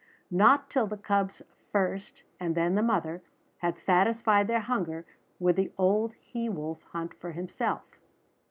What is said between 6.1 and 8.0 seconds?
he wolf hunt for himself.